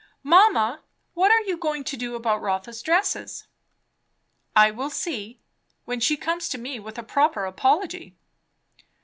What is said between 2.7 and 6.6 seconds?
dresses?" "I will see, when she comes to